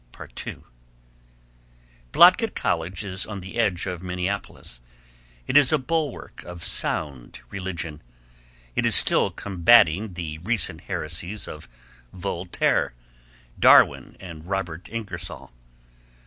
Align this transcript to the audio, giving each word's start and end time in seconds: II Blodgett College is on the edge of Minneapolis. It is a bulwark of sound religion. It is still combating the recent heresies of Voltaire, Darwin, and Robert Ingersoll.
II 0.47 0.63
Blodgett 2.11 2.55
College 2.55 3.03
is 3.03 3.27
on 3.27 3.39
the 3.39 3.59
edge 3.59 3.85
of 3.85 4.01
Minneapolis. 4.01 4.81
It 5.45 5.55
is 5.55 5.71
a 5.71 5.77
bulwark 5.77 6.41
of 6.43 6.63
sound 6.65 7.41
religion. 7.51 8.01
It 8.75 8.87
is 8.87 8.95
still 8.95 9.29
combating 9.29 10.13
the 10.15 10.39
recent 10.39 10.81
heresies 10.81 11.47
of 11.47 11.69
Voltaire, 12.13 12.95
Darwin, 13.59 14.17
and 14.19 14.47
Robert 14.47 14.89
Ingersoll. 14.89 15.51